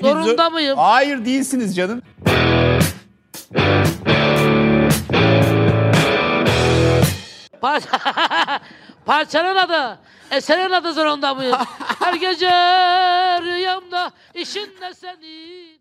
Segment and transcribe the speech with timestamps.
[0.00, 0.78] Zorunda mıyım?
[0.78, 2.02] Hayır değilsiniz canım.
[7.60, 7.88] Parça...
[9.06, 9.98] Parçanın adı.
[10.30, 11.56] Eserin adı zorunda mıyım?
[12.00, 12.50] Her gece
[13.42, 15.80] rüyamda işinde senin.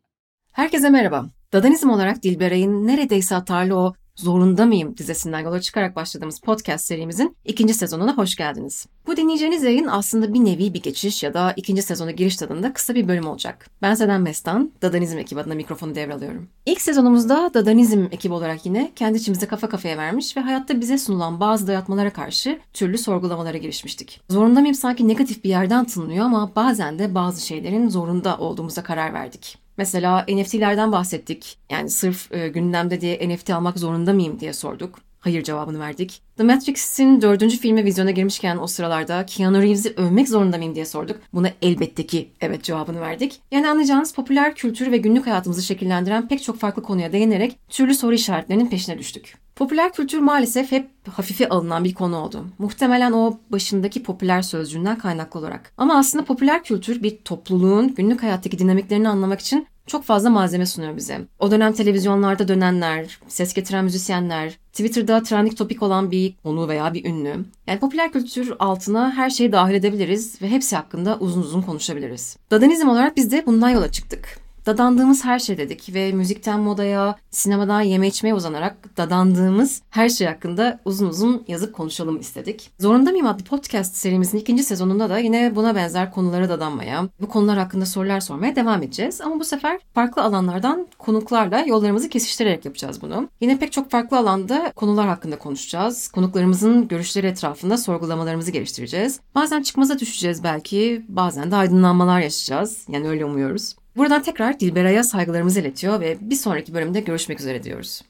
[0.52, 1.26] Herkese merhaba.
[1.54, 7.74] Dadanizm olarak Dilberay'ın neredeyse atarlı o Zorunda mıyım dizisinden yola çıkarak başladığımız podcast serimizin ikinci
[7.74, 8.86] sezonuna hoş geldiniz.
[9.08, 12.96] Bu dinleyeceğiniz yayın aslında bir nevi bir geçiş ya da ikinci sezona giriş tadında kısa
[12.96, 13.70] bir bölüm olacak.
[13.82, 16.50] Ben Seden Mestan, Dadanizm ekibi adına mikrofonu devralıyorum.
[16.66, 21.40] İlk sezonumuzda Dadanizm ekibi olarak yine kendi içimize kafa kafaya vermiş ve hayatta bize sunulan
[21.40, 24.22] bazı dayatmalara karşı türlü sorgulamalara girişmiştik.
[24.30, 29.14] Zorunda mıyım sanki negatif bir yerden tınlıyor ama bazen de bazı şeylerin zorunda olduğumuza karar
[29.14, 29.63] verdik.
[29.78, 31.58] Mesela NFT'lerden bahsettik.
[31.70, 35.00] Yani sırf e, gündemde diye NFT almak zorunda mıyım diye sorduk.
[35.24, 36.22] Hayır cevabını verdik.
[36.38, 41.20] The Matrix'in dördüncü filme vizyona girmişken o sıralarda Keanu Reeves'i övmek zorunda mıyım diye sorduk.
[41.34, 43.42] Buna elbette ki evet cevabını verdik.
[43.52, 48.14] Yani anlayacağınız popüler kültür ve günlük hayatımızı şekillendiren pek çok farklı konuya değinerek türlü soru
[48.14, 49.38] işaretlerinin peşine düştük.
[49.56, 52.46] Popüler kültür maalesef hep hafife alınan bir konu oldu.
[52.60, 55.74] Muhtemelen o başındaki popüler sözcüğünden kaynaklı olarak.
[55.78, 60.98] Ama aslında popüler kültür bir topluluğun günlük hayattaki dinamiklerini anlamak için çok fazla malzeme sunuyor
[60.98, 61.22] bize.
[61.40, 67.06] O dönem televizyonlarda dönenler, ses getiren müzisyenler, Twitter'da trending topik olan bir konu veya bir
[67.06, 67.46] ünlü.
[67.68, 72.38] Yani popüler kültür altına her şeyi dahil edebiliriz ve hepsi hakkında uzun uzun konuşabiliriz.
[72.52, 74.43] Dadanizm olarak biz de bundan yola çıktık.
[74.66, 80.80] Dadandığımız her şey dedik ve müzikten modaya, sinemadan yeme içmeye uzanarak dadandığımız her şey hakkında
[80.86, 82.72] uzun uzun yazıp konuşalım istedik.
[82.80, 87.58] Zorunda mıyım adlı podcast serimizin ikinci sezonunda da yine buna benzer konulara dadanmaya, bu konular
[87.58, 89.22] hakkında sorular sormaya devam edeceğiz.
[89.22, 93.30] Ama bu sefer farklı alanlardan konuklarla yollarımızı kesiştirerek yapacağız bunu.
[93.42, 96.08] Yine pek çok farklı alanda konular hakkında konuşacağız.
[96.08, 99.20] Konuklarımızın görüşleri etrafında sorgulamalarımızı geliştireceğiz.
[99.36, 102.86] Bazen çıkmaza düşeceğiz belki, bazen de aydınlanmalar yaşayacağız.
[102.90, 103.76] Yani öyle umuyoruz.
[103.96, 108.02] Buradan tekrar Dilberay'a saygılarımızı iletiyor ve bir sonraki bölümde görüşmek üzere diyoruz.